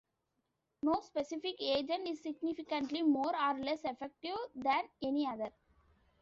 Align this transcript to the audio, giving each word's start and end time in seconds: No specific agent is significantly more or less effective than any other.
No 0.81 0.99
specific 1.03 1.57
agent 1.59 2.07
is 2.07 2.23
significantly 2.23 3.03
more 3.03 3.35
or 3.39 3.59
less 3.59 3.83
effective 3.85 4.35
than 4.55 4.81
any 5.03 5.27
other. 5.27 5.51